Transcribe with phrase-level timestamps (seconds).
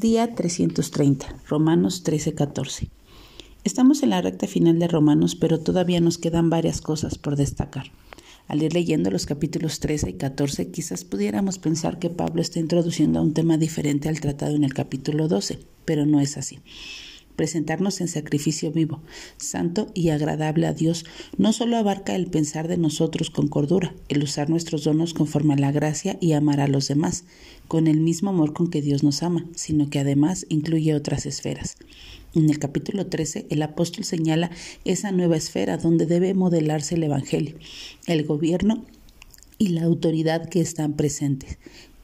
[0.00, 2.88] Día 330, Romanos 13:14.
[3.64, 7.90] Estamos en la recta final de Romanos, pero todavía nos quedan varias cosas por destacar.
[8.46, 13.18] Al ir leyendo los capítulos 13 y 14, quizás pudiéramos pensar que Pablo está introduciendo
[13.18, 16.60] a un tema diferente al tratado en el capítulo 12, pero no es así
[17.38, 19.00] presentarnos en sacrificio vivo,
[19.36, 21.04] santo y agradable a Dios,
[21.36, 25.56] no solo abarca el pensar de nosotros con cordura, el usar nuestros donos conforme a
[25.56, 27.24] la gracia y amar a los demás,
[27.68, 31.76] con el mismo amor con que Dios nos ama, sino que además incluye otras esferas.
[32.34, 34.50] En el capítulo 13, el apóstol señala
[34.84, 37.54] esa nueva esfera donde debe modelarse el Evangelio,
[38.08, 38.84] el gobierno
[39.58, 41.58] y la autoridad que están presentes.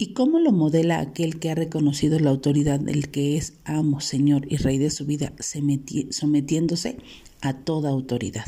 [0.00, 4.46] ¿Y cómo lo modela aquel que ha reconocido la autoridad del que es amo, señor
[4.48, 5.32] y rey de su vida,
[6.10, 6.98] sometiéndose
[7.40, 8.44] a toda autoridad?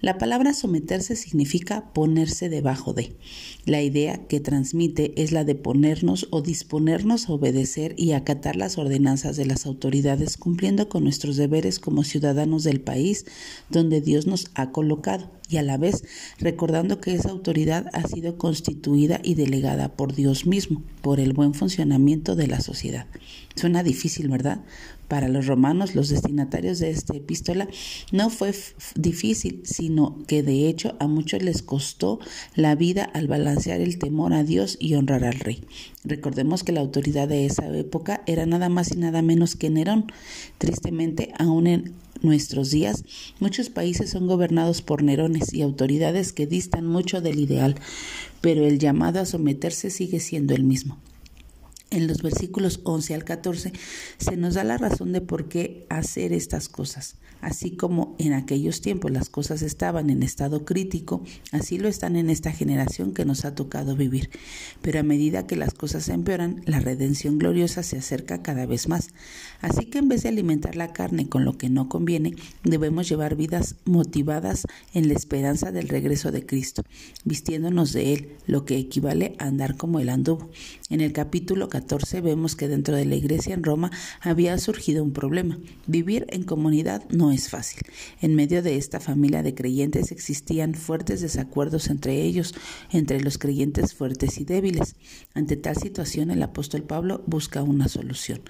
[0.00, 3.16] La palabra someterse significa ponerse debajo de.
[3.64, 8.78] La idea que transmite es la de ponernos o disponernos a obedecer y acatar las
[8.78, 13.26] ordenanzas de las autoridades cumpliendo con nuestros deberes como ciudadanos del país
[13.68, 16.04] donde Dios nos ha colocado y a la vez
[16.38, 21.54] recordando que esa autoridad ha sido constituida y delegada por Dios mismo, por el buen
[21.54, 23.06] funcionamiento de la sociedad.
[23.54, 24.60] Suena difícil, ¿verdad?
[25.08, 27.66] Para los romanos, los destinatarios de esta epístola,
[28.12, 28.54] no fue
[28.94, 32.20] difícil, sino que de hecho a muchos les costó
[32.54, 35.64] la vida al balancear el temor a Dios y honrar al rey.
[36.04, 40.12] Recordemos que la autoridad de esa época era nada más y nada menos que Nerón.
[40.58, 43.04] Tristemente, aún en nuestros días,
[43.40, 47.76] muchos países son gobernados por Nerones y autoridades que distan mucho del ideal,
[48.40, 50.98] pero el llamado a someterse sigue siendo el mismo.
[51.90, 53.72] En los versículos 11 al 14
[54.18, 57.16] se nos da la razón de por qué hacer estas cosas.
[57.40, 61.22] Así como en aquellos tiempos las cosas estaban en estado crítico,
[61.52, 64.28] así lo están en esta generación que nos ha tocado vivir.
[64.82, 69.08] Pero a medida que las cosas empeoran, la redención gloriosa se acerca cada vez más.
[69.62, 73.34] Así que en vez de alimentar la carne con lo que no conviene, debemos llevar
[73.36, 76.82] vidas motivadas en la esperanza del regreso de Cristo,
[77.24, 80.50] vistiéndonos de Él, lo que equivale a andar como Él anduvo.
[80.90, 81.77] En el capítulo 14
[82.22, 83.90] vemos que dentro de la iglesia en Roma
[84.20, 85.58] había surgido un problema.
[85.86, 87.82] Vivir en comunidad no es fácil.
[88.20, 92.54] En medio de esta familia de creyentes existían fuertes desacuerdos entre ellos,
[92.90, 94.96] entre los creyentes fuertes y débiles.
[95.34, 98.40] Ante tal situación el apóstol Pablo busca una solución.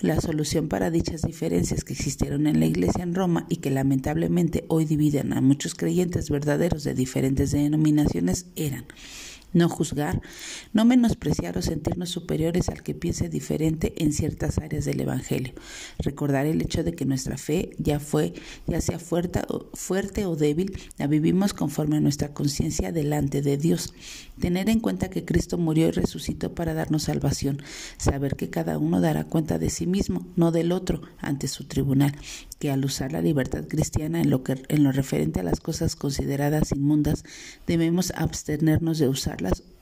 [0.00, 4.64] La solución para dichas diferencias que existieron en la iglesia en Roma y que lamentablemente
[4.68, 8.86] hoy dividen a muchos creyentes verdaderos de diferentes denominaciones eran
[9.56, 10.20] no juzgar,
[10.72, 15.54] no menospreciar o sentirnos superiores al que piense diferente en ciertas áreas del Evangelio.
[15.98, 18.34] Recordar el hecho de que nuestra fe ya fue,
[18.66, 23.56] ya sea fuerte o, fuerte o débil, la vivimos conforme a nuestra conciencia delante de
[23.56, 23.94] Dios.
[24.40, 27.62] Tener en cuenta que Cristo murió y resucitó para darnos salvación.
[27.96, 32.14] Saber que cada uno dará cuenta de sí mismo, no del otro, ante su tribunal.
[32.58, 35.96] Que al usar la libertad cristiana en lo, que, en lo referente a las cosas
[35.96, 37.24] consideradas inmundas,
[37.66, 39.08] debemos abstenernos de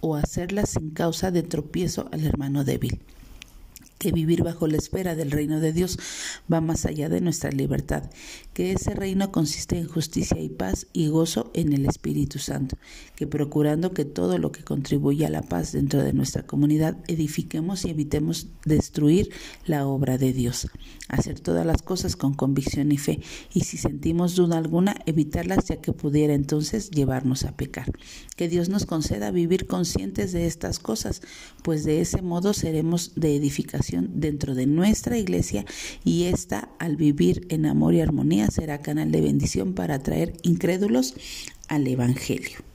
[0.00, 3.00] o hacerlas sin causa de tropiezo al hermano débil
[4.04, 5.98] que vivir bajo la espera del reino de Dios
[6.52, 8.10] va más allá de nuestra libertad,
[8.52, 12.76] que ese reino consiste en justicia y paz y gozo en el Espíritu Santo,
[13.16, 17.86] que procurando que todo lo que contribuye a la paz dentro de nuestra comunidad edifiquemos
[17.86, 19.30] y evitemos destruir
[19.64, 20.68] la obra de Dios,
[21.08, 23.22] hacer todas las cosas con convicción y fe,
[23.54, 27.90] y si sentimos duda alguna, evitarlas ya que pudiera entonces llevarnos a pecar.
[28.36, 31.22] Que Dios nos conceda vivir conscientes de estas cosas,
[31.62, 35.64] pues de ese modo seremos de edificación dentro de nuestra iglesia
[36.04, 41.14] y esta, al vivir en amor y armonía, será canal de bendición para atraer incrédulos
[41.68, 42.73] al Evangelio.